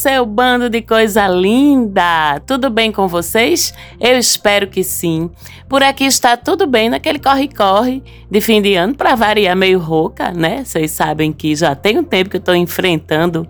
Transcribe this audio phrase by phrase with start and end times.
[0.00, 2.40] Seu bando de coisa linda!
[2.46, 3.74] Tudo bem com vocês?
[4.00, 5.30] Eu espero que sim.
[5.68, 10.30] Por aqui está tudo bem naquele corre-corre de fim de ano, para variar meio rouca,
[10.30, 10.64] né?
[10.64, 13.46] Vocês sabem que já tem um tempo que eu estou enfrentando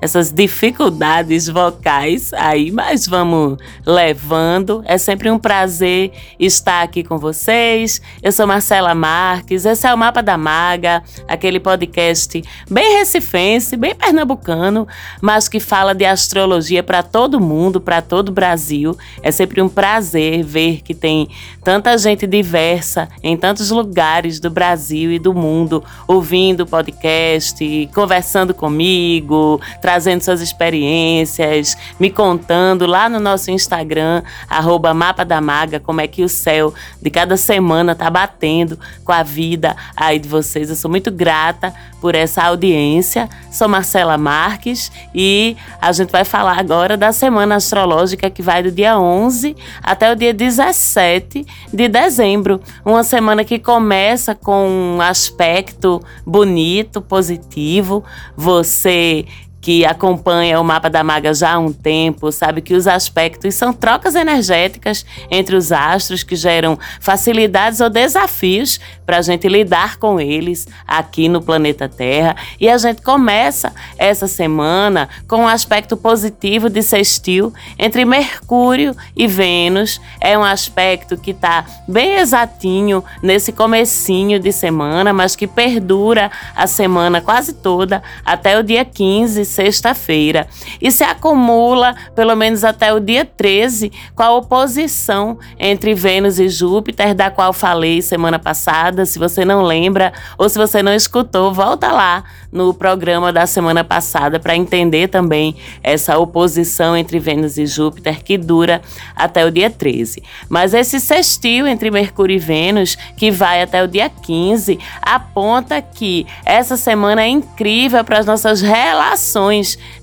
[0.00, 4.82] essas dificuldades vocais aí, mas vamos levando.
[4.86, 8.00] É sempre um prazer estar aqui com vocês.
[8.22, 13.94] Eu sou Marcela Marques, esse é o Mapa da Maga, aquele podcast bem recifense, bem
[13.94, 14.88] pernambucano,
[15.20, 18.96] mas que fala de astrologia para todo mundo, para todo o Brasil.
[19.22, 21.28] É sempre um prazer ver que tem
[21.62, 28.54] tanta gente diversa em tantos lugares do Brasil e do mundo ouvindo o podcast, conversando
[28.54, 36.00] comigo, trazendo suas experiências, me contando lá no nosso Instagram, arroba Mapa da Maga, como
[36.00, 40.70] é que o céu de cada semana tá batendo com a vida aí de vocês.
[40.70, 43.28] Eu sou muito grata por essa audiência.
[43.50, 48.70] Sou Marcela Marques e a gente vai falar agora da semana astrológica que vai do
[48.70, 52.60] dia 11 até o dia 17 de dezembro.
[52.84, 58.04] Uma semana que começa com um aspecto bonito, positivo.
[58.36, 59.26] Você
[59.60, 63.72] que acompanha o mapa da maga já há um tempo, sabe que os aspectos são
[63.72, 70.20] trocas energéticas entre os astros que geram facilidades ou desafios para a gente lidar com
[70.20, 72.36] eles aqui no planeta Terra.
[72.58, 79.26] E a gente começa essa semana com um aspecto positivo de sextil entre Mercúrio e
[79.26, 80.00] Vênus.
[80.20, 86.66] É um aspecto que está bem exatinho nesse comecinho de semana, mas que perdura a
[86.66, 90.46] semana quase toda até o dia 15 sexta-feira
[90.80, 96.48] e se acumula pelo menos até o dia 13 com a oposição entre Vênus e
[96.48, 99.04] Júpiter, da qual falei semana passada.
[99.04, 103.84] Se você não lembra ou se você não escutou, volta lá no programa da semana
[103.84, 108.80] passada para entender também essa oposição entre Vênus e Júpiter que dura
[109.14, 110.22] até o dia 13.
[110.48, 116.26] Mas esse sextil entre Mercúrio e Vênus, que vai até o dia 15, aponta que
[116.44, 119.39] essa semana é incrível para as nossas relações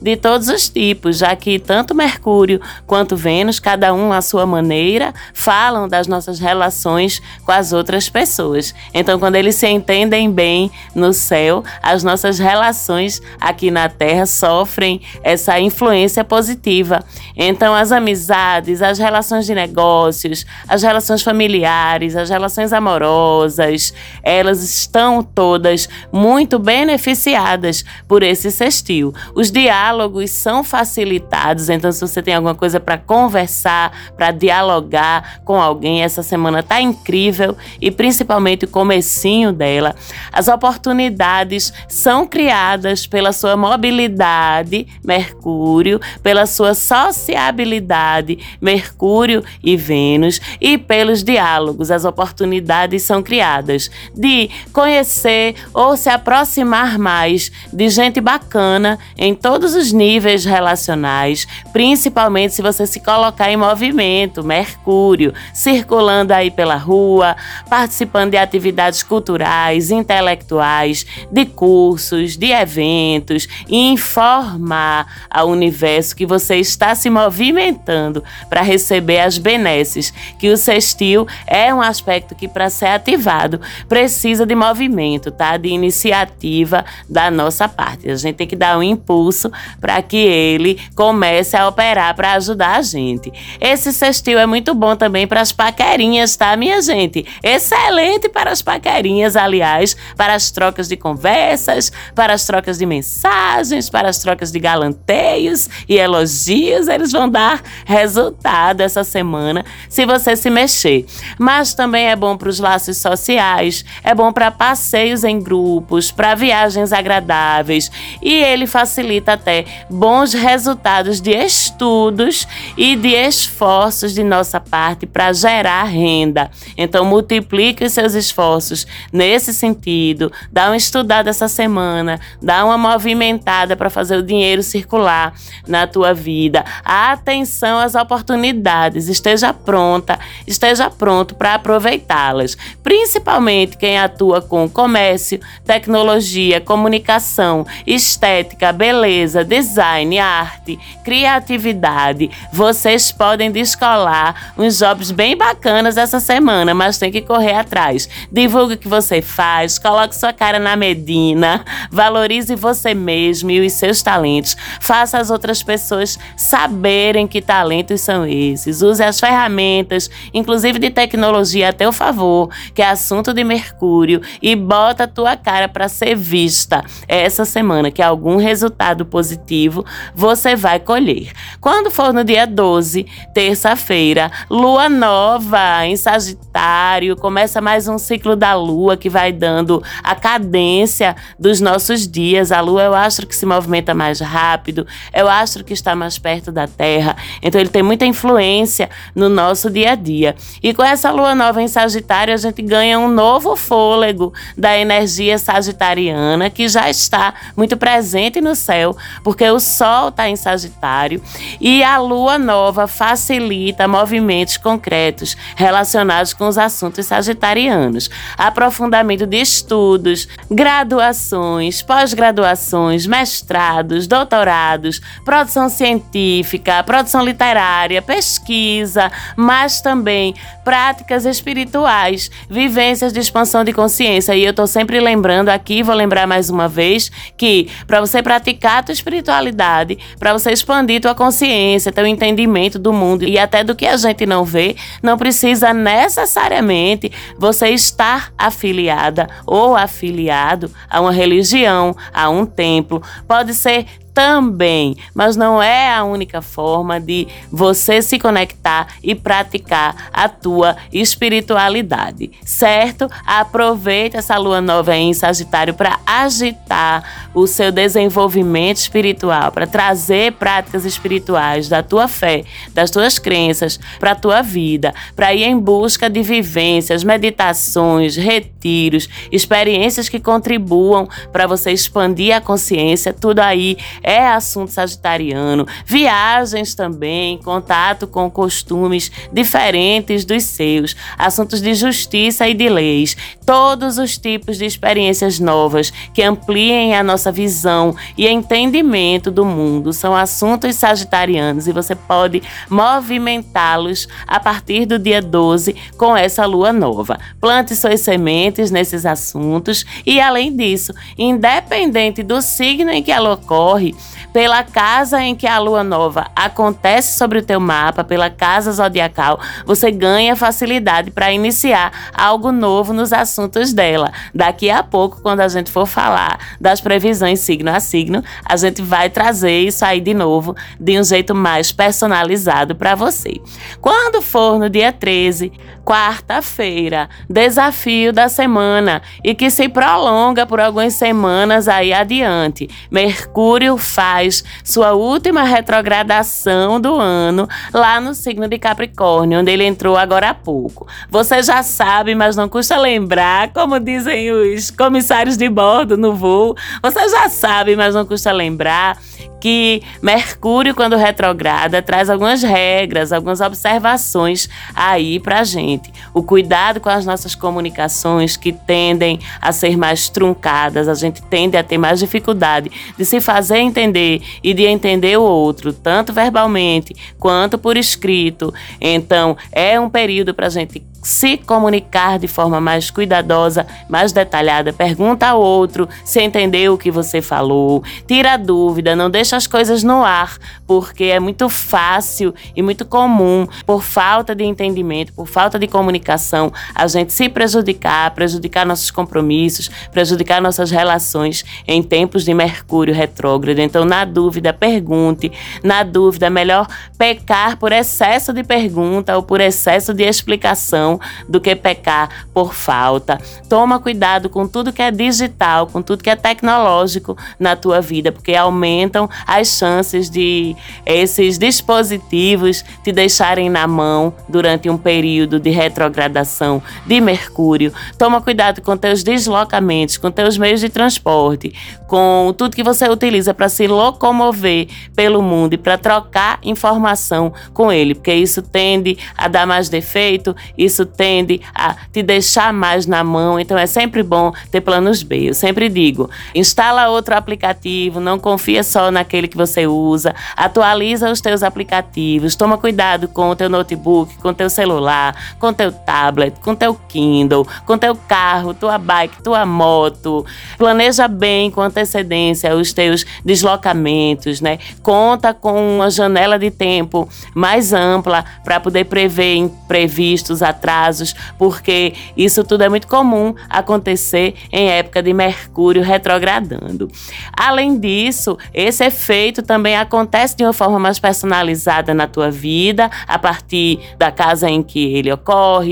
[0.02, 5.14] de todos os tipos, já que tanto Mercúrio quanto Vênus, cada um à sua maneira,
[5.34, 8.74] falam das nossas relações com as outras pessoas.
[8.94, 15.02] Então, quando eles se entendem bem no céu, as nossas relações aqui na Terra sofrem
[15.24, 17.04] essa influência positiva.
[17.36, 23.94] Então, as amizades, as relações de negócios, as relações familiares, as relações amorosas,
[24.24, 29.14] elas estão todas muito beneficiadas por esse sextil.
[29.36, 35.62] Os diálogos são facilitados, então se você tem alguma coisa para conversar, para dialogar com
[35.62, 39.96] alguém, essa semana tá incrível e principalmente o comecinho dela.
[40.32, 50.78] As oportunidades são criadas pela sua mobilidade, Mercúrio, pela sua sociabilidade, Mercúrio e Vênus, e
[50.78, 51.92] pelos diálogos.
[51.92, 59.76] As oportunidades são criadas de conhecer ou se aproximar mais de gente bacana em todos
[59.76, 67.36] os níveis relacionais, principalmente se você se colocar em movimento, Mercúrio, circulando aí pela rua,
[67.70, 76.58] participando de atividades culturais, intelectuais, de cursos, de eventos, e informar ao universo que você
[76.58, 82.70] está se movimentando para receber as benesses, que o sextil é um aspecto que para
[82.70, 85.58] ser ativado precisa de movimento, tá?
[85.58, 88.10] De iniciativa da nossa parte.
[88.10, 92.78] A gente tem que dar um impulso para que ele comece a operar para ajudar
[92.78, 93.32] a gente.
[93.60, 97.26] Esse sextil é muito bom também para as paquerinhas, tá, minha gente?
[97.42, 103.90] Excelente para as paquerinhas, aliás, para as trocas de conversas, para as trocas de mensagens,
[103.90, 106.88] para as trocas de galanteios e elogios.
[106.88, 111.06] Eles vão dar resultado essa semana se você se mexer.
[111.40, 116.36] Mas também é bom para os laços sociais, é bom para passeios em grupos, para
[116.36, 117.90] viagens agradáveis
[118.22, 125.06] e ele facilita facilita até bons resultados de estudos e de esforços de nossa parte
[125.06, 126.50] para gerar renda.
[126.76, 130.32] Então, multiplique os seus esforços nesse sentido.
[130.52, 135.34] Dá uma estudada essa semana, dá uma movimentada para fazer o dinheiro circular
[135.68, 136.66] na tua vida.
[136.84, 140.18] Atenção às oportunidades, esteja pronta,
[140.48, 142.58] esteja pronto para aproveitá-las.
[142.82, 152.32] Principalmente quem atua com comércio, tecnologia, comunicação, estética, beleza beleza, design, arte, criatividade.
[152.54, 158.08] Vocês podem descolar uns jobs bem bacanas essa semana, mas tem que correr atrás.
[158.32, 163.74] Divulgue o que você faz, coloque sua cara na medina, valorize você mesmo e os
[163.74, 164.56] seus talentos.
[164.80, 168.82] Faça as outras pessoas saberem que talentos são esses.
[168.82, 174.56] Use as ferramentas, inclusive de tecnologia a teu favor, que é assunto de Mercúrio, e
[174.56, 178.67] bota a tua cara para ser vista essa semana, que algum resultado
[179.06, 181.32] positivo você vai colher.
[181.60, 188.54] Quando for no dia 12, terça-feira, lua nova em Sagitário, começa mais um ciclo da
[188.54, 192.52] lua que vai dando a cadência dos nossos dias.
[192.52, 195.96] A lua é o astro que se movimenta mais rápido, é o astro que está
[195.96, 200.36] mais perto da Terra, então ele tem muita influência no nosso dia a dia.
[200.62, 205.38] E com essa lua nova em Sagitário, a gente ganha um novo fôlego da energia
[205.38, 211.22] sagitariana que já está muito presente no céu, porque o Sol está em Sagitário
[211.62, 218.10] e a lua nova facilita movimentos concretos relacionados com os assuntos sagitarianos.
[218.38, 230.34] Aprofundamento de estudos, graduações, pós-graduações, mestrados, doutorados, produção científica, produção literária, pesquisa, mas também
[230.64, 234.36] práticas espirituais, vivências de expansão de consciência.
[234.36, 238.47] E eu estou sempre lembrando aqui, vou lembrar mais uma vez, que para você praticar
[238.62, 243.76] a tua espiritualidade, para você expandir tua consciência, teu entendimento do mundo e até do
[243.76, 251.12] que a gente não vê, não precisa necessariamente você estar afiliada ou afiliado a uma
[251.12, 253.02] religião, a um templo.
[253.28, 253.86] Pode ser
[254.18, 260.76] também, mas não é a única forma de você se conectar e praticar a tua
[260.92, 263.08] espiritualidade, certo?
[263.24, 270.84] Aproveite essa lua nova em Sagitário para agitar o seu desenvolvimento espiritual, para trazer práticas
[270.84, 272.44] espirituais da tua fé,
[272.74, 279.08] das tuas crenças para a tua vida, para ir em busca de vivências, meditações, retiros,
[279.32, 283.78] experiências que contribuam para você expandir a consciência, tudo aí
[284.08, 285.68] é assunto sagitariano.
[285.86, 293.98] Viagens também, contato com costumes diferentes dos seus, assuntos de justiça e de leis, todos
[293.98, 300.16] os tipos de experiências novas que ampliem a nossa visão e entendimento do mundo são
[300.16, 307.20] assuntos sagitarianos e você pode movimentá-los a partir do dia 12 com essa lua nova.
[307.42, 313.97] Plante suas sementes nesses assuntos e, além disso, independente do signo em que ela ocorre,
[314.32, 319.40] pela casa em que a lua nova acontece sobre o teu mapa, pela casa zodiacal,
[319.66, 324.12] você ganha facilidade para iniciar algo novo nos assuntos dela.
[324.34, 328.82] Daqui a pouco, quando a gente for falar das previsões signo a signo, a gente
[328.82, 333.42] vai trazer isso aí de novo de um jeito mais personalizado para você.
[333.82, 335.52] Quando for no dia 13,
[335.88, 342.70] quarta-feira, desafio da semana e que se prolonga por algumas semanas aí adiante.
[342.92, 349.96] Mercúrio faz sua última retrogradação do ano lá no signo de Capricórnio, onde ele entrou
[349.96, 350.86] agora há pouco.
[351.10, 356.54] Você já sabe, mas não custa lembrar, como dizem os comissários de bordo no voo.
[356.84, 358.98] Você já sabe, mas não custa lembrar
[359.40, 365.77] que Mercúrio, quando retrograda, traz algumas regras, algumas observações aí pra gente.
[366.14, 371.58] O cuidado com as nossas comunicações que tendem a ser mais truncadas, a gente tende
[371.58, 376.96] a ter mais dificuldade de se fazer entender e de entender o outro, tanto verbalmente
[377.20, 378.54] quanto por escrito.
[378.80, 384.74] Então, é um período para a gente se comunicar de forma mais cuidadosa, mais detalhada.
[384.74, 387.84] Pergunta ao outro se entendeu o que você falou.
[388.06, 392.86] Tira a dúvida, não deixa as coisas no ar, porque é muito fácil e muito
[392.86, 398.92] comum, por falta de entendimento, por falta de comunicação, a gente se prejudicar, prejudicar nossos
[398.92, 403.60] compromissos, prejudicar nossas relações em tempos de Mercúrio retrógrado.
[403.60, 405.32] Então, na dúvida, pergunte.
[405.64, 411.56] Na dúvida, melhor pecar por excesso de pergunta ou por excesso de explicação do que
[411.56, 413.20] pecar por falta.
[413.50, 418.12] Toma cuidado com tudo que é digital, com tudo que é tecnológico na tua vida,
[418.12, 420.56] porque aumentam as chances de
[420.86, 427.74] esses dispositivos te deixarem na mão durante um período de retrogradação de Mercúrio.
[427.98, 431.54] Toma cuidado com teus deslocamentos, com teus meios de transporte,
[431.88, 437.72] com tudo que você utiliza para se locomover pelo mundo e para trocar informação com
[437.72, 443.04] ele, porque isso tende a dar mais defeito, isso tende a te deixar mais na
[443.04, 443.40] mão.
[443.40, 445.30] Então é sempre bom ter planos B.
[445.30, 451.22] Eu sempre digo: instala outro aplicativo, não confia só naquele que você usa, atualiza os
[451.22, 455.72] teus aplicativos, toma cuidado com o teu notebook, com o teu celular, com o teu
[455.72, 460.26] tablet, com teu Kindle, com teu carro, tua bike, tua moto.
[460.58, 464.60] Planeja bem com antecedência os teus deslocamentos, né?
[464.82, 472.44] Conta com uma janela de tempo mais ampla para poder prever imprevistos, atrasos, porque isso
[472.44, 476.90] tudo é muito comum acontecer em época de Mercúrio retrogradando.
[477.36, 483.20] Além disso, esse efeito também acontece de uma forma mais personalizada na tua vida, a
[483.20, 485.27] partir da casa em que ele ocorre,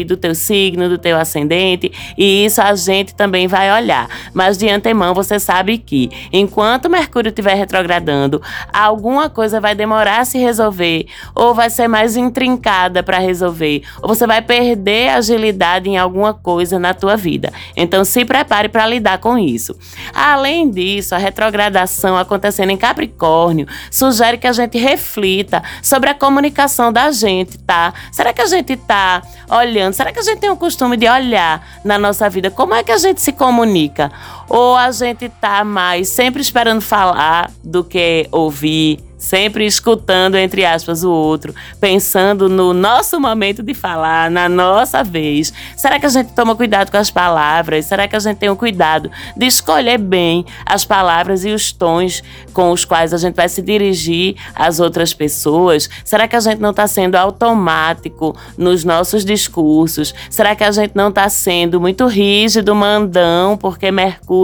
[0.06, 4.08] do teu signo, do teu ascendente, e isso a gente também vai olhar.
[4.34, 8.42] Mas de antemão você sabe que enquanto Mercúrio estiver retrogradando,
[8.74, 14.10] alguma coisa vai demorar a se resolver ou vai ser mais intrincada para resolver, ou
[14.10, 17.52] você vai perder agilidade em alguma coisa na tua vida.
[17.76, 19.76] Então se prepare para lidar com isso.
[20.14, 26.92] Além disso, a retrogradação acontecendo em Capricórnio sugere que a gente reflita sobre a comunicação
[26.92, 27.94] da gente, tá?
[28.12, 29.94] Será que a gente tá olhando?
[29.94, 32.92] Será que a gente tem o costume de olhar na nossa vida como é que
[32.92, 34.12] a gente se comunica?
[34.50, 39.06] Ou a gente tá mais sempre esperando falar do que ouvir?
[39.26, 45.52] sempre escutando, entre aspas, o outro, pensando no nosso momento de falar, na nossa vez.
[45.76, 47.86] Será que a gente toma cuidado com as palavras?
[47.86, 52.22] Será que a gente tem o cuidado de escolher bem as palavras e os tons
[52.54, 55.90] com os quais a gente vai se dirigir às outras pessoas?
[56.04, 60.14] Será que a gente não está sendo automático nos nossos discursos?
[60.30, 64.35] Será que a gente não está sendo muito rígido, mandão, porque Mercúrio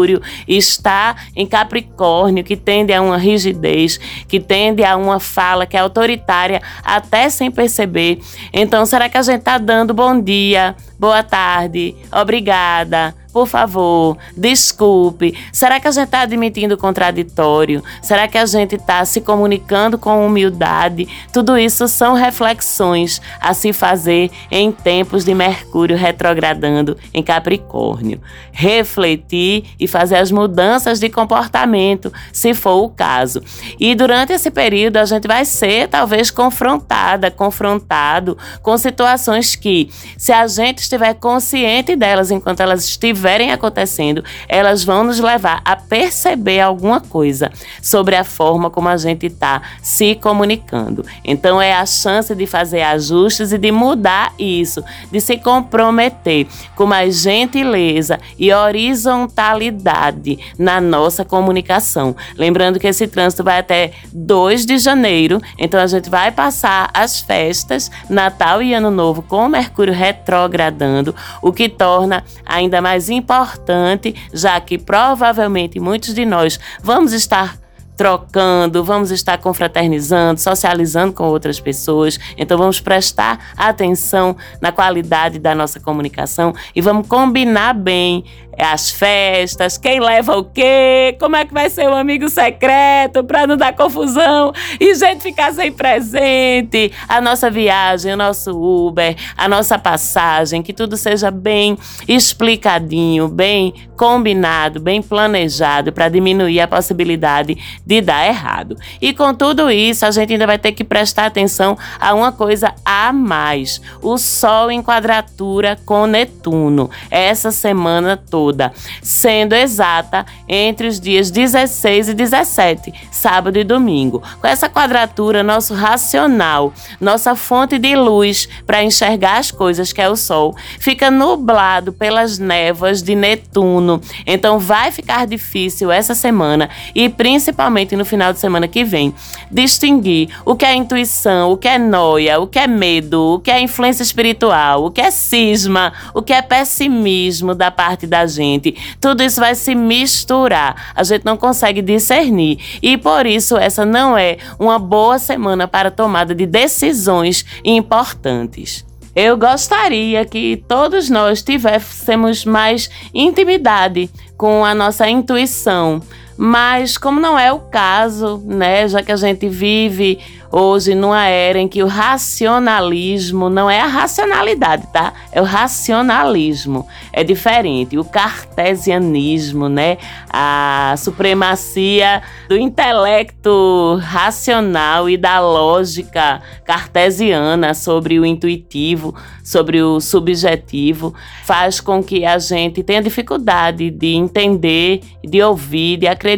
[0.47, 5.75] está em Capricórnio, que tende a uma rigidez, que tende tende a uma fala que
[5.75, 8.19] é autoritária até sem perceber.
[8.53, 15.37] Então, será que a gente está dando bom dia, boa tarde, obrigada, por favor, desculpe.
[15.53, 17.81] Será que a gente está admitindo contraditório?
[18.01, 21.07] Será que a gente está se comunicando com humildade?
[21.31, 28.19] Tudo isso são reflexões a se fazer em tempos de Mercúrio retrogradando em Capricórnio.
[28.51, 33.41] Refletir e fazer as mudanças de comportamento, se for o caso.
[33.79, 40.33] E durante esse período a gente vai ser talvez confrontada, confrontado com situações que, se
[40.33, 45.75] a gente estiver consciente delas enquanto elas estiverem estiverem acontecendo, elas vão nos levar a
[45.75, 47.51] perceber alguma coisa
[47.81, 51.05] sobre a forma como a gente está se comunicando.
[51.23, 56.87] Então é a chance de fazer ajustes e de mudar isso, de se comprometer com
[56.87, 62.15] mais gentileza e horizontalidade na nossa comunicação.
[62.35, 67.19] Lembrando que esse trânsito vai até 2 de janeiro, então a gente vai passar as
[67.19, 74.59] festas, Natal e Ano Novo com Mercúrio retrogradando, o que torna ainda mais importante, já
[74.59, 77.61] que provavelmente muitos de nós vamos estar
[78.01, 82.19] trocando, vamos estar confraternizando, socializando com outras pessoas.
[82.35, 88.25] Então vamos prestar atenção na qualidade da nossa comunicação e vamos combinar bem
[88.57, 93.47] as festas, quem leva o quê, como é que vai ser o amigo secreto para
[93.47, 94.51] não dar confusão?
[94.79, 100.73] E gente ficar sem presente, a nossa viagem, o nosso Uber, a nossa passagem, que
[100.73, 101.77] tudo seja bem
[102.07, 108.75] explicadinho, bem combinado, bem planejado para diminuir a possibilidade de dar errado.
[108.99, 112.73] E com tudo isso, a gente ainda vai ter que prestar atenção a uma coisa
[112.83, 120.87] a mais: o Sol em quadratura com Netuno, essa semana toda toda, sendo exata entre
[120.87, 124.23] os dias 16 e 17, sábado e domingo.
[124.41, 130.09] Com essa quadratura, nosso racional, nossa fonte de luz para enxergar as coisas, que é
[130.09, 134.01] o Sol, fica nublado pelas névoas de Netuno.
[134.25, 139.13] Então vai ficar difícil essa semana e principalmente no final de semana que vem
[139.51, 143.51] distinguir o que é intuição, o que é noia, o que é medo, o que
[143.51, 148.75] é influência espiritual, o que é cisma, o que é pessimismo da parte da gente.
[148.99, 150.91] Tudo isso vai se misturar.
[150.95, 152.57] A gente não consegue discernir.
[152.81, 158.83] E por isso, essa não é uma boa semana para tomada de decisões importantes.
[159.13, 166.01] Eu gostaria que todos nós tivéssemos mais intimidade com a nossa intuição,
[166.43, 170.17] Mas como não é o caso, né, já que a gente vive
[170.51, 175.13] hoje numa era em que o racionalismo não é a racionalidade, tá?
[175.31, 176.85] É o racionalismo.
[177.13, 177.97] É diferente.
[177.97, 179.97] O cartesianismo, né?
[180.29, 191.13] A supremacia do intelecto racional e da lógica cartesiana sobre o intuitivo, sobre o subjetivo,
[191.45, 196.30] faz com que a gente tenha dificuldade de entender, de ouvir, de acreditar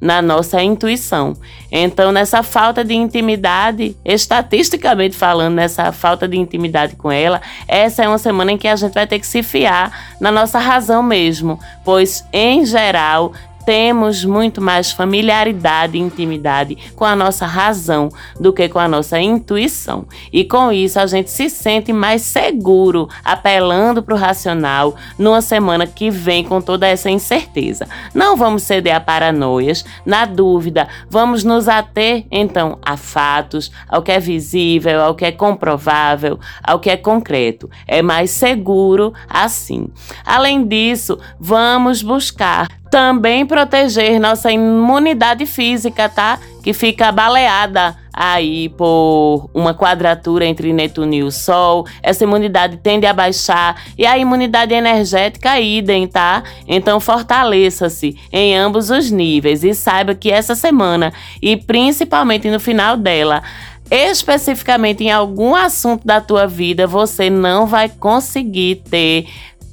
[0.00, 1.36] na nossa intuição.
[1.70, 8.08] Então, nessa falta de intimidade, estatisticamente falando, nessa falta de intimidade com ela, essa é
[8.08, 11.58] uma semana em que a gente vai ter que se fiar na nossa razão mesmo,
[11.84, 13.32] pois, em geral,
[13.64, 19.20] temos muito mais familiaridade e intimidade com a nossa razão do que com a nossa
[19.20, 20.06] intuição.
[20.32, 25.86] E com isso a gente se sente mais seguro, apelando para o racional numa semana
[25.86, 27.88] que vem com toda essa incerteza.
[28.14, 34.12] Não vamos ceder a paranoias, na dúvida, vamos nos ater então a fatos, ao que
[34.12, 37.70] é visível, ao que é comprovável, ao que é concreto.
[37.86, 39.88] É mais seguro assim.
[40.24, 46.38] Além disso, vamos buscar também proteger nossa imunidade física, tá?
[46.62, 51.88] Que fica baleada aí por uma quadratura entre Netuno e o Sol.
[52.00, 56.44] Essa imunidade tende a baixar e a imunidade energética idem, tá?
[56.68, 62.96] Então fortaleça-se em ambos os níveis e saiba que essa semana e principalmente no final
[62.96, 63.42] dela
[63.90, 69.26] especificamente em algum assunto da tua vida, você não vai conseguir ter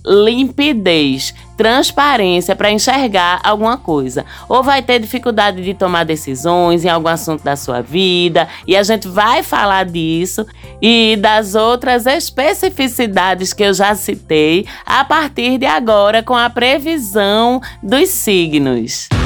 [0.05, 4.25] limpidez, transparência para enxergar alguma coisa.
[4.49, 8.81] Ou vai ter dificuldade de tomar decisões em algum assunto da sua vida, e a
[8.81, 10.43] gente vai falar disso
[10.81, 17.61] e das outras especificidades que eu já citei a partir de agora com a previsão
[17.83, 19.20] dos signos.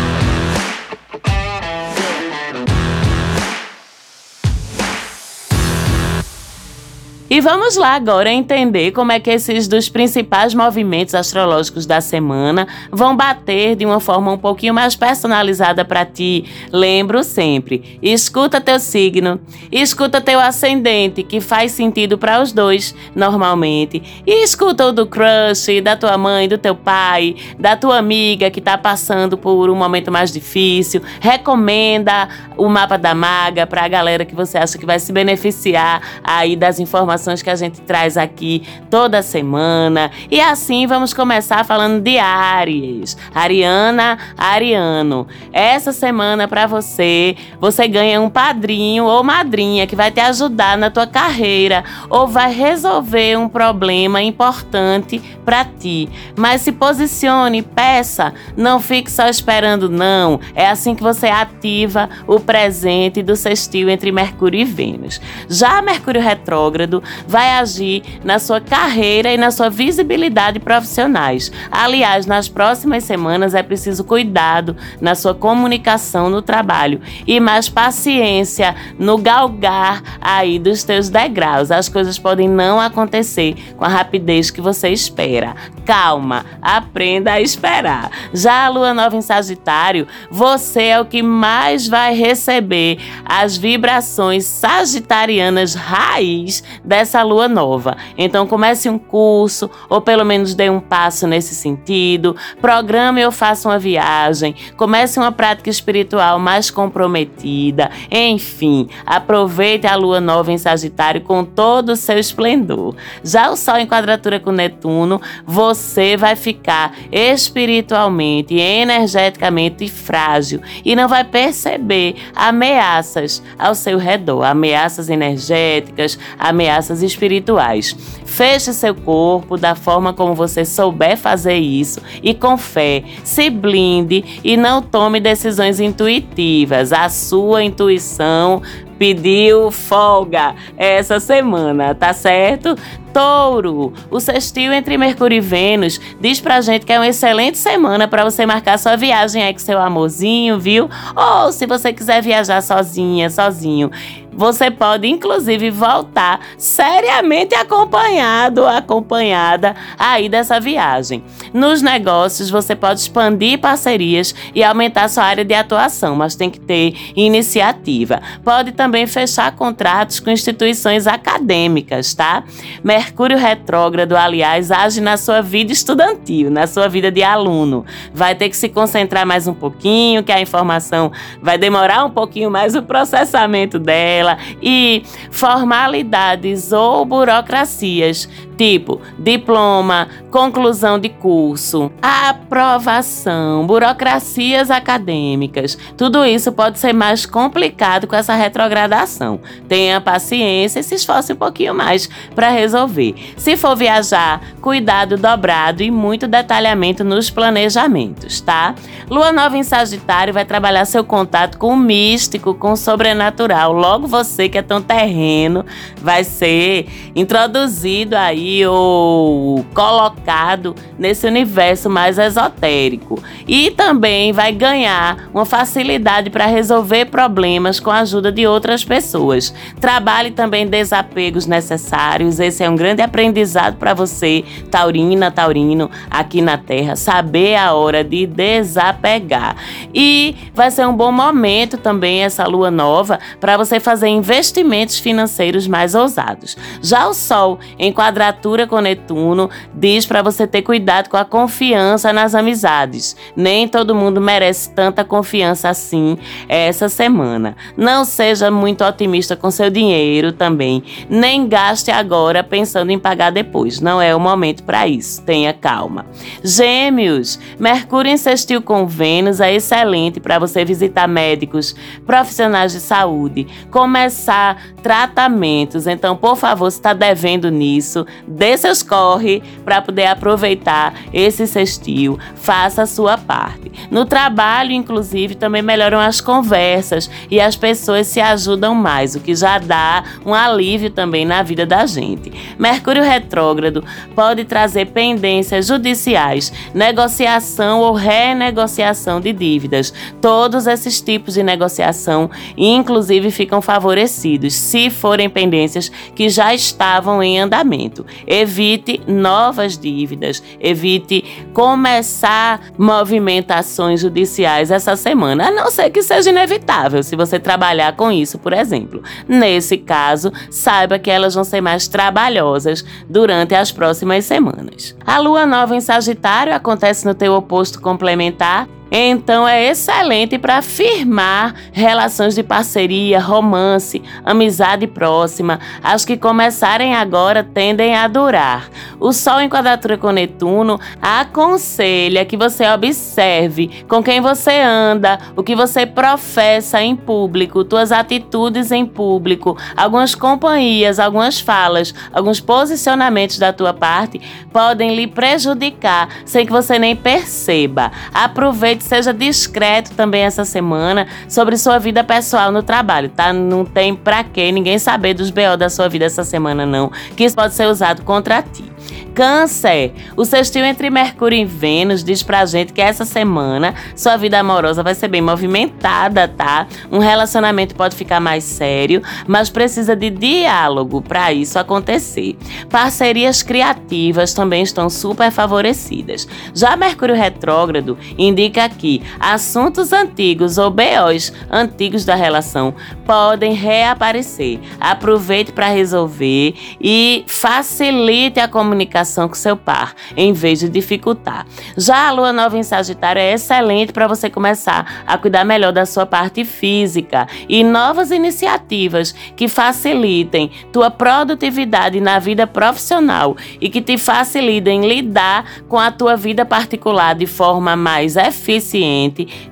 [7.27, 12.67] E vamos lá agora entender como é que esses dos principais movimentos astrológicos da semana
[12.91, 16.45] vão bater de uma forma um pouquinho mais personalizada para ti.
[16.71, 19.39] Lembro sempre, escuta teu signo,
[19.71, 25.81] escuta teu ascendente, que faz sentido para os dois normalmente, e escuta o do crush,
[25.83, 30.11] da tua mãe, do teu pai, da tua amiga que está passando por um momento
[30.11, 31.01] mais difícil.
[31.19, 36.21] Recomenda o mapa da maga para a galera que você acha que vai se beneficiar
[36.23, 40.11] aí das informações informações que a gente traz aqui toda semana.
[40.29, 43.17] E assim vamos começar falando de Aries.
[43.33, 45.27] Ariana, Ariano.
[45.51, 50.91] Essa semana para você, você ganha um padrinho ou madrinha que vai te ajudar na
[50.91, 56.09] tua carreira ou vai resolver um problema importante para ti.
[56.35, 60.39] Mas se posicione, peça, não fique só esperando não.
[60.53, 65.21] É assim que você ativa o presente do sextil entre Mercúrio e Vênus.
[65.47, 71.51] Já Mercúrio retrógrado vai agir na sua carreira e na sua visibilidade profissionais.
[71.71, 78.75] Aliás, nas próximas semanas é preciso cuidado na sua comunicação no trabalho e mais paciência
[78.97, 81.71] no galgar aí dos teus degraus.
[81.71, 85.55] As coisas podem não acontecer com a rapidez que você espera.
[85.85, 88.09] Calma, aprenda a esperar.
[88.33, 94.45] Já a lua nova em Sagitário, você é o que mais vai receber as vibrações
[94.45, 96.63] sagitarianas raiz
[96.95, 97.97] dessa lua nova.
[98.17, 103.67] Então comece um curso ou pelo menos dê um passo nesse sentido, programe ou faça
[103.67, 107.91] uma viagem, comece uma prática espiritual mais comprometida.
[108.09, 112.95] Enfim, aproveite a lua nova em Sagitário com todo o seu esplendor.
[113.21, 121.09] Já o sol em quadratura com Netuno, você vai ficar espiritualmente energeticamente frágil e não
[121.09, 127.95] vai perceber ameaças ao seu redor, ameaças energéticas, ameaças espirituais.
[128.25, 134.23] Feche seu corpo da forma como você souber fazer isso e com fé, se blinde
[134.43, 136.91] e não tome decisões intuitivas.
[136.91, 138.61] A sua intuição
[138.97, 142.75] pediu folga essa semana, tá certo?
[143.13, 148.07] Touro, o sextil entre Mercúrio e Vênus diz pra gente que é uma excelente semana
[148.07, 150.89] para você marcar sua viagem aí com seu amorzinho, viu?
[151.15, 153.89] Ou se você quiser viajar sozinha, sozinho,
[154.35, 161.23] você pode inclusive voltar seriamente acompanhado, acompanhada aí dessa viagem.
[161.53, 166.59] Nos negócios, você pode expandir parcerias e aumentar sua área de atuação, mas tem que
[166.59, 168.21] ter iniciativa.
[168.43, 172.43] Pode também fechar contratos com instituições acadêmicas, tá?
[172.83, 177.85] Mercúrio retrógrado, aliás, age na sua vida estudantil, na sua vida de aluno.
[178.13, 182.51] Vai ter que se concentrar mais um pouquinho, que a informação vai demorar um pouquinho
[182.51, 184.24] mais o processamento dela
[184.61, 195.77] e formalidades ou burocracias tipo diploma, conclusão de curso, aprovação, burocracias acadêmicas.
[195.97, 199.39] Tudo isso pode ser mais complicado com essa retrogradação.
[199.67, 203.15] Tenha paciência e se esforce um pouquinho mais para resolver.
[203.37, 208.75] Se for viajar, cuidado dobrado e muito detalhamento nos planejamentos, tá?
[209.09, 213.71] Lua nova em Sagitário vai trabalhar seu contato com o místico, com o sobrenatural.
[213.71, 215.65] Logo você que é tão terreno
[216.01, 223.21] vai ser introduzido aí ou colocado nesse universo mais esotérico.
[223.47, 229.53] E também vai ganhar uma facilidade para resolver problemas com a ajuda de outras pessoas.
[229.81, 232.39] Trabalhe também desapegos necessários.
[232.39, 238.03] Esse é um grande aprendizado para você, taurina, taurino, aqui na Terra, saber a hora
[238.03, 239.55] de desapegar.
[239.93, 245.67] E vai ser um bom momento também essa lua nova para você fazer investimentos financeiros
[245.67, 246.57] mais ousados.
[246.81, 252.11] Já o Sol em quadratura com Netuno diz para você ter cuidado com a confiança
[252.11, 253.15] nas amizades.
[253.35, 257.55] Nem todo mundo merece tanta confiança assim essa semana.
[257.77, 260.83] Não seja muito otimista com seu dinheiro também.
[261.09, 263.79] Nem gaste agora pensando em pagar depois.
[263.79, 265.21] Não é o momento para isso.
[265.23, 266.05] Tenha calma.
[266.43, 273.47] Gêmeos, Mercúrio insistiu com Vênus é excelente para você visitar médicos, profissionais de saúde,
[273.95, 275.87] começar tratamentos.
[275.87, 282.19] Então, por favor, se está devendo nisso, dê seus corre para poder aproveitar esse sextil,
[282.35, 283.71] faça a sua parte.
[283.89, 289.33] No trabalho, inclusive, também melhoram as conversas e as pessoas se ajudam mais, o que
[289.33, 292.33] já dá um alívio também na vida da gente.
[292.59, 293.81] Mercúrio retrógrado
[294.13, 299.93] pode trazer pendências judiciais, negociação ou renegociação de dívidas.
[300.19, 307.39] Todos esses tipos de negociação, inclusive, ficam favorecidos se forem pendências que já estavam em
[307.39, 316.31] andamento evite novas dívidas, evite começar movimentações judiciais essa semana, a não ser que seja
[316.31, 319.03] inevitável se você trabalhar com isso, por exemplo.
[319.27, 324.95] Nesse caso, saiba que elas vão ser mais trabalhosas durante as próximas semanas.
[325.05, 331.55] A lua nova em Sagitário acontece no teu oposto complementar então é excelente para firmar
[331.71, 335.59] relações de parceria, romance, amizade próxima.
[335.83, 338.69] As que começarem agora tendem a durar.
[338.99, 345.43] O Sol em quadratura com Netuno aconselha que você observe com quem você anda, o
[345.43, 353.39] que você professa em público, tuas atitudes em público, algumas companhias, algumas falas, alguns posicionamentos
[353.39, 354.21] da tua parte
[354.53, 357.91] podem lhe prejudicar sem que você nem perceba.
[358.13, 363.33] Aproveite aproveite, seja discreto também essa semana sobre sua vida pessoal no trabalho, tá?
[363.33, 367.23] Não tem pra que ninguém saber dos BO da sua vida essa semana, não, que
[367.23, 368.75] isso pode ser usado contra ti.
[369.15, 374.37] Câncer, o sextil entre Mercúrio e Vênus diz pra gente que essa semana sua vida
[374.37, 376.67] amorosa vai ser bem movimentada, tá?
[376.91, 382.37] Um relacionamento pode ficar mais sério, mas precisa de diálogo para isso acontecer.
[382.69, 386.27] Parcerias criativas também estão super favorecidas.
[386.53, 392.73] Já Mercúrio retrógrado indica que assuntos antigos ou BOs antigos da relação
[393.05, 394.59] podem reaparecer.
[394.79, 401.45] Aproveite para resolver e facilite a comunicação com seu par, em vez de dificultar.
[401.77, 405.85] Já a lua nova em Sagitário é excelente para você começar a cuidar melhor da
[405.85, 413.81] sua parte física e novas iniciativas que facilitem tua produtividade na vida profissional e que
[413.81, 418.17] te facilitem lidar com a tua vida particular de forma mais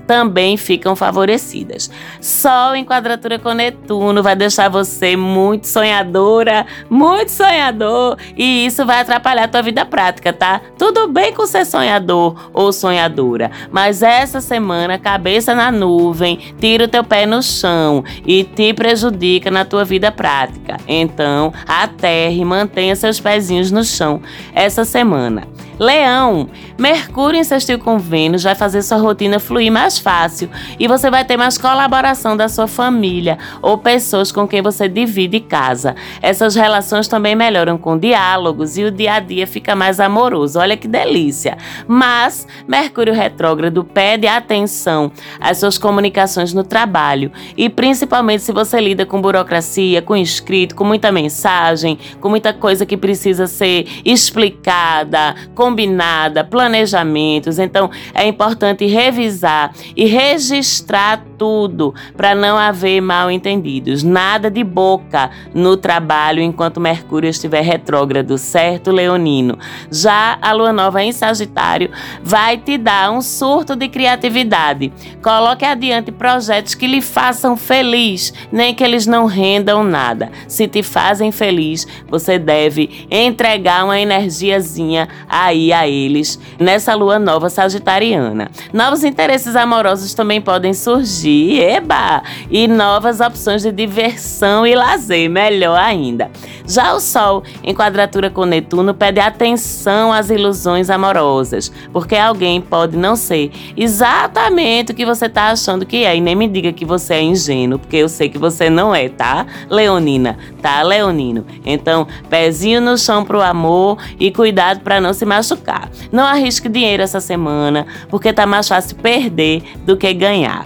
[0.08, 1.90] também ficam favorecidas.
[2.22, 9.02] Sol em quadratura com Netuno vai deixar você muito sonhadora, muito sonhador e isso vai
[9.02, 10.62] atrapalhar a tua vida prática, tá?
[10.78, 16.88] Tudo bem com ser sonhador ou sonhadora, mas essa semana, cabeça na nuvem, tira o
[16.88, 20.78] teu pé no chão e te prejudica na tua vida prática.
[20.88, 24.22] Então, aterre mantenha seus pezinhos no chão
[24.54, 25.48] essa semana.
[25.80, 31.10] Leão, Mercúrio em sextil com Vênus vai fazer sua rotina fluir mais fácil e você
[31.10, 35.96] vai ter mais colaboração da sua família ou pessoas com quem você divide casa.
[36.22, 40.60] Essas relações também melhoram com diálogos e o dia a dia fica mais amoroso.
[40.60, 41.58] Olha que delícia.
[41.88, 49.06] Mas Mercúrio retrógrado pede atenção às suas comunicações no trabalho e principalmente se você lida
[49.06, 56.44] com burocracia, com escrito, com muita mensagem, com muita coisa que precisa ser explicada, combinada,
[56.44, 57.60] planejamentos.
[57.60, 64.02] Então é importante revisar e registrar tudo para não haver mal entendidos.
[64.02, 69.60] Nada de boca no trabalho enquanto Mercúrio estiver retrógrado, certo, Leonino?
[69.92, 71.92] Já a lua nova em Sagitário
[72.24, 74.94] vai te dar um surto de criatividade.
[75.22, 80.32] Coloque adiante projetos que lhe façam feliz, nem que eles não rendam nada.
[80.48, 87.50] Se te fazem feliz, você deve entregar uma energiazinha aí a eles nessa lua nova
[87.50, 88.50] sagitariana.
[88.72, 92.24] Novos interesses amorosos também podem surgir, eba!
[92.50, 96.30] E novas opções de diversão e lazer, melhor ainda.
[96.66, 102.98] Já o Sol, em quadratura com Netuno, pede atenção às ilusões amorosas, porque alguém pode
[102.98, 106.16] não ser exatamente o que você está achando que é.
[106.16, 109.10] E nem me diga que você é ingênuo, porque eu sei que você não é,
[109.10, 110.38] tá, Leonina?
[110.62, 111.46] Tá, Leonino?
[111.66, 115.90] Então, pezinho no chão pro amor e cuidado para não se machucar.
[116.12, 120.66] Não arrisque dinheiro essa semana, porque tá mais fácil perder do que ganhar.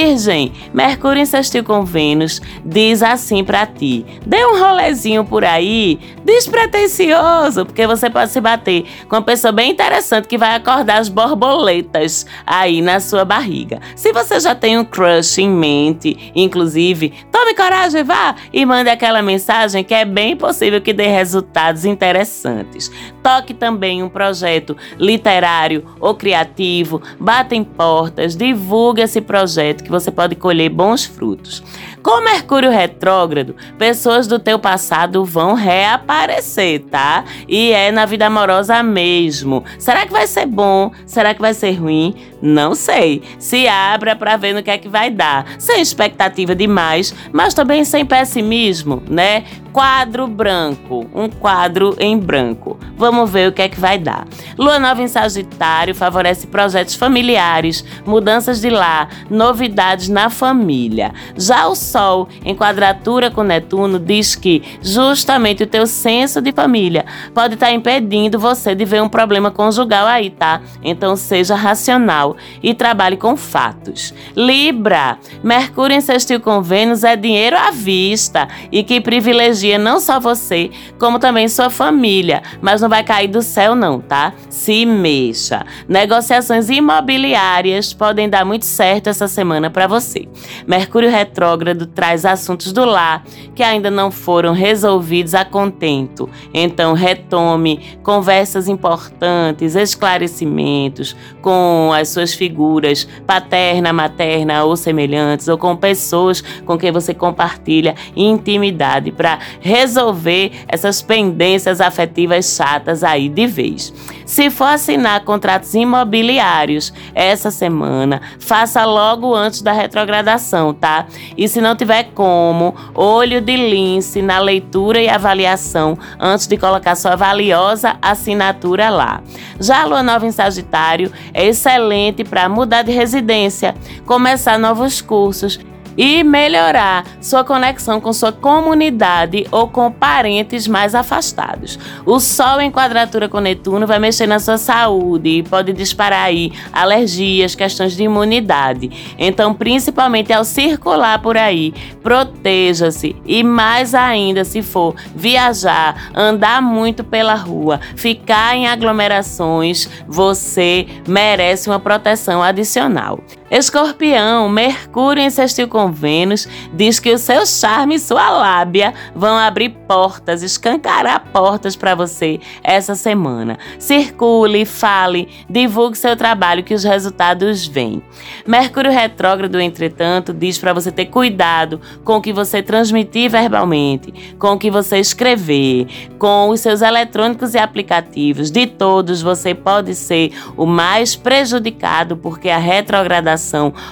[0.00, 5.98] Virgem, Mercúrio em sextil com Vênus diz assim para ti: dê um rolezinho por aí,
[6.30, 11.08] despretensioso, porque você pode se bater com uma pessoa bem interessante que vai acordar as
[11.08, 13.80] borboletas aí na sua barriga.
[13.96, 19.20] Se você já tem um crush em mente, inclusive, tome coragem, vá e mande aquela
[19.22, 22.92] mensagem que é bem possível que dê resultados interessantes.
[23.24, 30.12] Toque também um projeto literário ou criativo, bata em portas, divulgue esse projeto que você
[30.12, 31.60] pode colher bons frutos.
[32.02, 37.24] Com Mercúrio retrógrado, pessoas do teu passado vão reaparecer, tá?
[37.46, 39.62] E é na vida amorosa mesmo.
[39.78, 40.90] Será que vai ser bom?
[41.04, 42.14] Será que vai ser ruim?
[42.40, 43.22] Não sei.
[43.38, 45.44] Se abra para ver no que é que vai dar.
[45.58, 49.44] Sem expectativa demais, mas também sem pessimismo, né?
[49.72, 52.76] Quadro branco, um quadro em branco.
[52.96, 54.26] Vamos ver o que é que vai dar.
[54.58, 61.12] Lua nova em Sagitário favorece projetos familiares, mudanças de lar, novidades na família.
[61.36, 67.06] Já o Sol, em quadratura com Netuno, diz que justamente o teu senso de família
[67.32, 70.60] pode estar tá impedindo você de ver um problema conjugal aí, tá?
[70.82, 74.12] Então seja racional e trabalhe com fatos.
[74.34, 80.18] Libra, Mercúrio em sextil com Vênus é dinheiro à vista e que privilegia não só
[80.18, 84.32] você, como também sua família, mas não vai cair do céu não, tá?
[84.48, 85.64] Se mexa.
[85.88, 90.28] Negociações imobiliárias podem dar muito certo essa semana para você.
[90.66, 96.28] Mercúrio retrógrado traz assuntos do lar que ainda não foram resolvidos a contento.
[96.52, 105.76] Então, retome conversas importantes, esclarecimentos com as suas figuras paterna, materna ou semelhantes, ou com
[105.76, 113.92] pessoas com quem você compartilha intimidade para resolver essas pendências afetivas chatas aí de vez.
[114.24, 121.06] Se for assinar contratos imobiliários essa semana, faça logo antes da retrogradação, tá?
[121.36, 126.94] E se não tiver como, olho de lince na leitura e avaliação antes de colocar
[126.94, 129.20] sua valiosa assinatura lá.
[129.58, 133.74] Já a lua nova em Sagitário é excelente para mudar de residência,
[134.06, 135.58] começar novos cursos
[135.96, 141.78] e melhorar sua conexão com sua comunidade ou com parentes mais afastados.
[142.06, 146.52] O Sol em quadratura com Netuno vai mexer na sua saúde e pode disparar aí
[146.72, 149.14] alergias, questões de imunidade.
[149.18, 151.72] Então, principalmente ao circular por aí,
[152.02, 160.86] proteja-se e mais ainda se for viajar, andar muito pela rua, ficar em aglomerações, você
[161.06, 163.20] merece uma proteção adicional.
[163.50, 169.70] Escorpião, Mercúrio sextil com Vênus, diz que o seu charme e sua lábia vão abrir
[169.88, 173.58] portas, escancarar portas para você essa semana.
[173.76, 178.00] Circule, fale, divulgue seu trabalho que os resultados vêm.
[178.46, 184.52] Mercúrio retrógrado, entretanto, diz para você ter cuidado com o que você transmitir verbalmente, com
[184.52, 185.88] o que você escrever,
[186.20, 188.48] com os seus eletrônicos e aplicativos.
[188.48, 193.39] De todos, você pode ser o mais prejudicado porque a retrogradação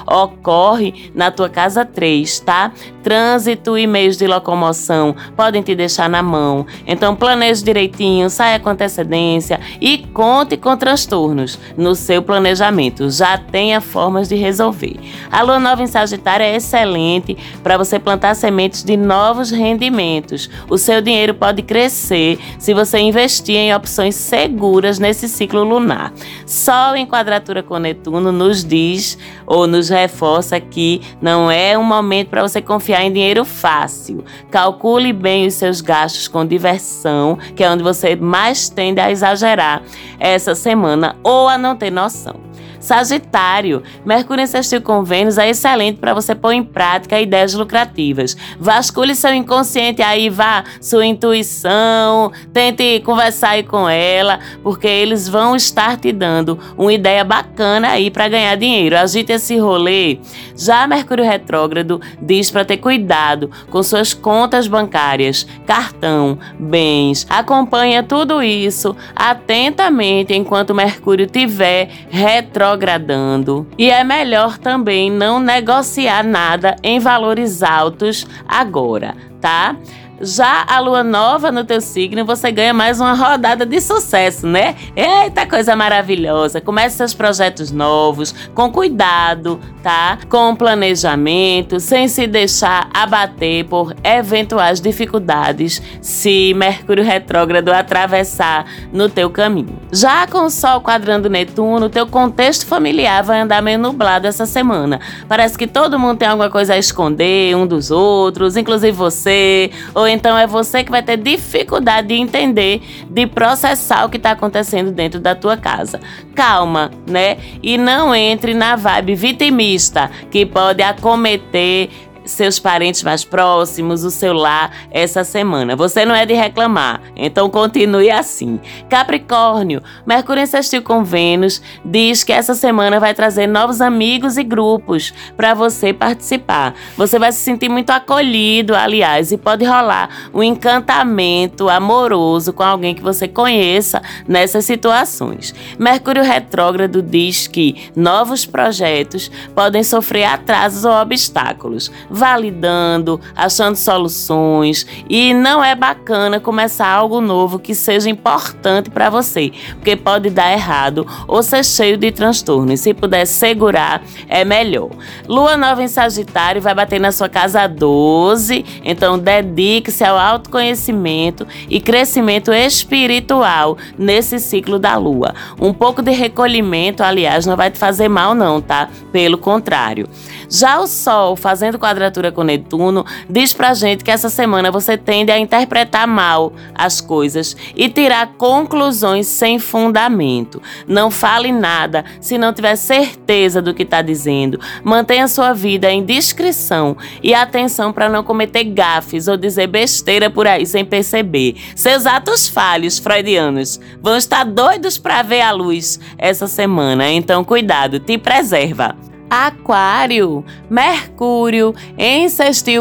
[0.06, 2.72] ocorre na tua casa 3, tá?
[3.08, 6.66] Trânsito e meios de locomoção podem te deixar na mão.
[6.86, 13.08] Então planeje direitinho, saia com antecedência e conte com transtornos no seu planejamento.
[13.08, 15.00] Já tenha formas de resolver.
[15.32, 20.50] A lua nova em Sagitário é excelente para você plantar sementes de novos rendimentos.
[20.68, 26.12] O seu dinheiro pode crescer se você investir em opções seguras nesse ciclo lunar.
[26.44, 29.16] Sol em quadratura com Netuno nos diz
[29.46, 34.24] ou nos reforça que não é um momento para você confiar em dinheiro fácil.
[34.50, 39.82] Calcule bem os seus gastos com diversão, que é onde você mais tende a exagerar
[40.18, 42.47] essa semana ou a não ter noção.
[42.80, 48.36] Sagitário, Mercúrio em sextil com Vênus é excelente para você pôr em prática ideias lucrativas.
[48.58, 55.56] Vasculhe seu inconsciente aí, vá sua intuição, tente conversar aí com ela, porque eles vão
[55.56, 58.96] estar te dando uma ideia bacana aí para ganhar dinheiro.
[58.96, 60.18] Agite esse rolê.
[60.56, 67.26] Já Mercúrio retrógrado diz para ter cuidado com suas contas bancárias, cartão, bens.
[67.28, 76.22] Acompanha tudo isso atentamente enquanto Mercúrio tiver retrógrado retrogradando e é melhor também não negociar
[76.22, 79.76] nada em valores altos agora, tá?
[80.20, 84.74] Já a lua nova no teu signo, você ganha mais uma rodada de sucesso, né?
[84.96, 86.60] Eita coisa maravilhosa!
[86.60, 90.18] Comece seus projetos novos, com cuidado, tá?
[90.28, 99.30] Com planejamento, sem se deixar abater por eventuais dificuldades se Mercúrio retrógrado atravessar no teu
[99.30, 99.78] caminho.
[99.92, 104.98] Já com o Sol quadrando Netuno, teu contexto familiar vai andar meio nublado essa semana.
[105.28, 110.07] Parece que todo mundo tem alguma coisa a esconder um dos outros, inclusive você, ou
[110.08, 114.90] então é você que vai ter dificuldade de entender, de processar o que está acontecendo
[114.90, 116.00] dentro da tua casa.
[116.34, 117.38] Calma, né?
[117.62, 121.90] E não entre na vibe vitimista que pode acometer
[122.28, 125.74] seus parentes mais próximos, o seu lar essa semana.
[125.74, 128.60] Você não é de reclamar, então continue assim.
[128.88, 135.12] Capricórnio, Mercúrio sextil com Vênus diz que essa semana vai trazer novos amigos e grupos
[135.36, 136.74] para você participar.
[136.96, 142.94] Você vai se sentir muito acolhido, aliás, e pode rolar um encantamento amoroso com alguém
[142.94, 145.54] que você conheça nessas situações.
[145.78, 155.32] Mercúrio retrógrado diz que novos projetos podem sofrer atrasos ou obstáculos validando, achando soluções e
[155.32, 161.06] não é bacana começar algo novo que seja importante para você, porque pode dar errado
[161.28, 162.80] ou ser cheio de transtornos.
[162.80, 164.90] Se puder segurar, é melhor.
[165.28, 171.80] Lua nova em Sagitário vai bater na sua casa 12, então dedique-se ao autoconhecimento e
[171.80, 175.34] crescimento espiritual nesse ciclo da lua.
[175.60, 178.88] Um pouco de recolhimento, aliás, não vai te fazer mal não, tá?
[179.12, 180.08] Pelo contrário.
[180.50, 185.30] Já o Sol, fazendo quadratura com Netuno, diz pra gente que essa semana você tende
[185.30, 190.60] a interpretar mal as coisas e tirar conclusões sem fundamento.
[190.86, 194.58] Não fale nada se não tiver certeza do que está dizendo.
[194.82, 200.46] Mantenha sua vida em discrição e atenção para não cometer gafes ou dizer besteira por
[200.46, 201.56] aí sem perceber.
[201.74, 208.00] Seus atos falhos freudianos vão estar doidos para ver a luz essa semana, então cuidado,
[208.00, 209.07] te preserva.
[209.30, 212.28] Aquário, Mercúrio em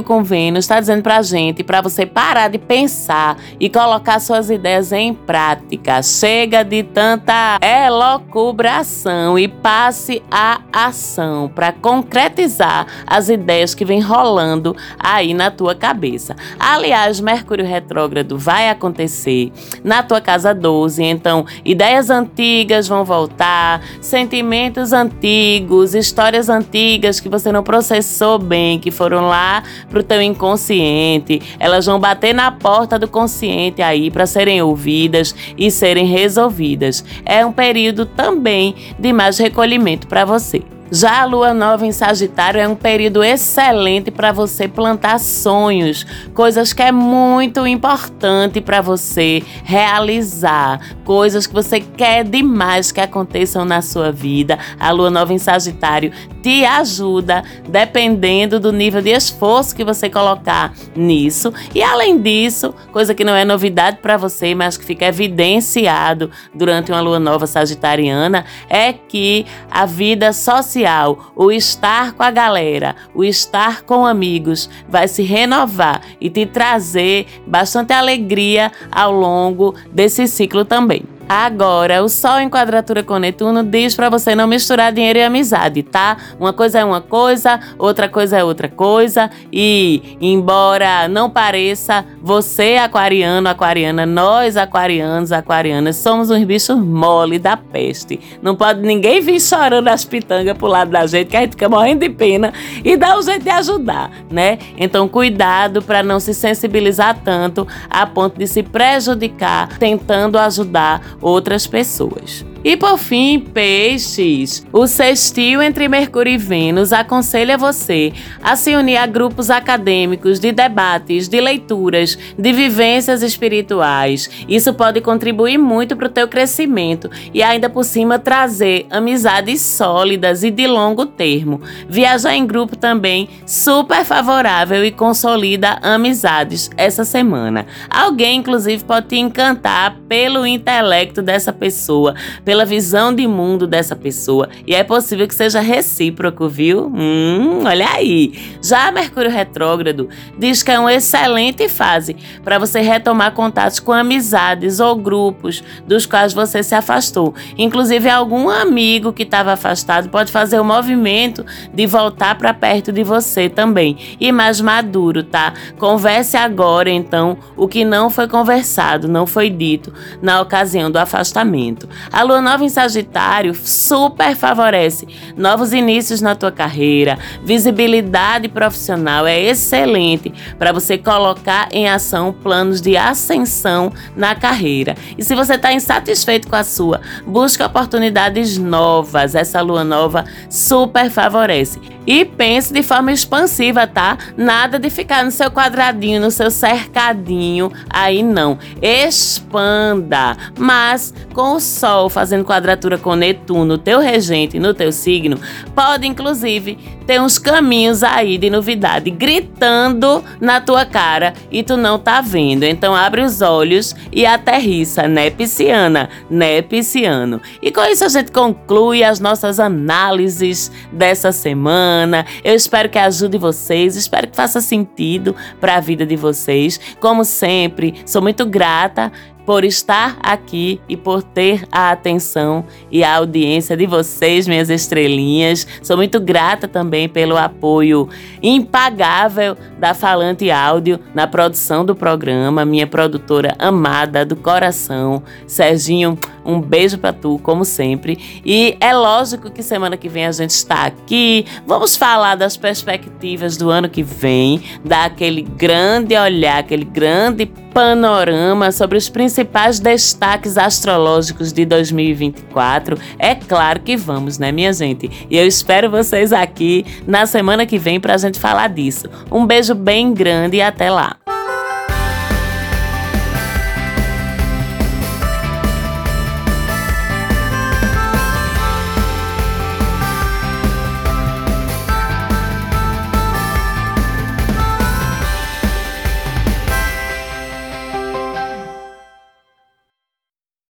[0.03, 4.91] com Vênus está dizendo para gente para você parar de pensar e colocar suas ideias
[4.91, 6.01] em prática.
[6.03, 14.75] Chega de tanta elocubração e passe à ação para concretizar as ideias que vem rolando
[14.99, 16.35] aí na tua cabeça.
[16.59, 19.51] Aliás, Mercúrio retrógrado vai acontecer
[19.83, 27.29] na tua casa 12, então ideias antigas vão voltar, sentimentos antigos, histórias histórias antigas que
[27.29, 32.99] você não processou bem, que foram lá pro teu inconsciente, elas vão bater na porta
[32.99, 37.03] do consciente aí para serem ouvidas e serem resolvidas.
[37.25, 40.76] É um período também de mais recolhimento para você.
[40.89, 46.71] Já a lua nova em Sagitário é um período excelente para você plantar sonhos, coisas
[46.71, 53.81] que é muito importante para você realizar, coisas que você quer demais que aconteçam na
[53.81, 54.57] sua vida.
[54.79, 60.73] A lua nova em Sagitário te ajuda, dependendo do nível de esforço que você colocar
[60.95, 61.53] nisso.
[61.75, 66.93] E além disso, coisa que não é novidade para você, mas que fica evidenciado durante
[66.93, 72.95] uma lua nova sagitariana, é que a vida social social, o estar com a galera,
[73.13, 80.27] o estar com amigos, vai se renovar e te trazer bastante alegria ao longo desse
[80.27, 81.16] ciclo também.
[81.29, 85.83] Agora, o Sol em quadratura com Netuno diz para você não misturar dinheiro e amizade,
[85.83, 86.15] tá?
[86.39, 89.29] Uma coisa é uma coisa, outra coisa é outra coisa.
[89.51, 97.57] E, embora não pareça, você, aquariano, aquariana, nós, aquarianos, aquarianas, somos uns bichos mole da
[97.57, 98.19] peste.
[98.41, 101.67] Não pode ninguém vir chorando as pitangas pro lado da gente, que a gente fica
[101.67, 102.53] morrendo de pena
[102.85, 104.59] e dá um jeito de ajudar, né?
[104.77, 111.67] Então, cuidado para não se sensibilizar tanto a ponto de se prejudicar tentando ajudar outras
[111.67, 112.45] pessoas.
[112.67, 114.61] E por fim, peixes.
[114.73, 118.11] O sextil entre Mercúrio e Vênus aconselha você
[118.43, 124.29] a se unir a grupos acadêmicos de debates, de leituras, de vivências espirituais.
[124.49, 130.43] Isso pode contribuir muito para o teu crescimento e ainda por cima trazer amizades sólidas
[130.43, 131.61] e de longo termo.
[131.87, 137.65] Viajar em grupo também super favorável e consolida amizades essa semana.
[137.89, 142.13] Alguém inclusive pode te encantar pelo intelecto dessa pessoa,
[142.43, 144.49] pela visão de mundo dessa pessoa.
[144.65, 146.87] E é possível que seja recíproco, viu?
[146.87, 148.33] Hum, olha aí.
[148.61, 154.79] Já Mercúrio retrógrado diz que é uma excelente fase para você retomar contatos com amizades
[154.79, 157.33] ou grupos dos quais você se afastou.
[157.57, 163.03] Inclusive, algum amigo que estava afastado pode fazer o movimento de voltar para perto de
[163.03, 163.97] você também.
[164.19, 165.53] E mais maduro, tá?
[165.77, 171.87] Converse agora, então, o que não foi conversado, não foi dito na ocasião do afastamento.
[172.11, 179.37] A lua nova em Sagitário super favorece novos inícios na tua carreira, visibilidade profissional é
[179.37, 184.95] excelente para você colocar em ação planos de ascensão na carreira.
[185.17, 189.35] E se você está insatisfeito com a sua, busque oportunidades novas.
[189.35, 191.81] Essa lua nova super favorece.
[192.07, 194.17] E pense de forma expansiva, tá?
[194.37, 198.57] Nada de ficar no seu quadradinho, no seu cercadinho, aí não.
[198.81, 205.39] Expanda, mas com o Sol fazendo quadratura com Netuno, teu regente, no teu signo,
[205.75, 211.97] pode inclusive ter uns caminhos aí de novidade gritando na tua cara e tu não
[211.97, 212.63] tá vendo.
[212.63, 217.41] Então abre os olhos e aterrissa, né, pisciana, né, pisciano.
[217.61, 222.25] E com isso a gente conclui as nossas análises dessa semana.
[222.43, 226.79] Eu espero que ajude vocês, espero que faça sentido para a vida de vocês.
[226.99, 229.11] Como sempre, sou muito grata
[229.47, 235.65] por estar aqui e por ter a atenção e a audiência de vocês, minhas estrelinhas.
[235.81, 238.09] Sou muito grata também pelo apoio
[238.43, 246.19] impagável da Falante Áudio na produção do programa, minha produtora amada do coração, Serginho.
[246.43, 248.41] Um beijo para tu, como sempre.
[248.45, 251.45] E é lógico que semana que vem a gente está aqui.
[251.65, 257.45] Vamos falar das perspectivas do ano que vem, dar aquele grande olhar, aquele grande
[257.77, 262.97] panorama sobre os principais destaques astrológicos de 2024.
[263.19, 265.27] É claro que vamos, né, minha gente?
[265.29, 269.07] E eu espero vocês aqui na semana que vem para a gente falar disso.
[269.31, 271.36] Um beijo bem grande e até lá!